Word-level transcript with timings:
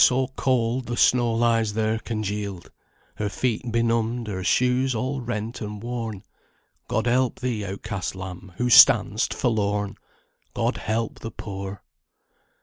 so 0.03 0.25
cold, 0.29 0.87
the 0.87 0.97
snow 0.97 1.31
lies 1.31 1.73
there 1.73 1.99
congealed; 1.99 2.71
Her 3.17 3.29
feet 3.29 3.71
benumbed, 3.71 4.25
her 4.29 4.43
shoes 4.43 4.95
all 4.95 5.21
rent 5.21 5.61
and 5.61 5.79
worn, 5.79 6.23
God 6.87 7.05
help 7.05 7.39
thee, 7.39 7.63
outcast 7.63 8.15
lamb, 8.15 8.51
who 8.57 8.65
standst 8.67 9.31
forlorn! 9.31 9.97
God 10.55 10.77
help 10.77 11.19
the 11.19 11.29
poor! 11.29 11.83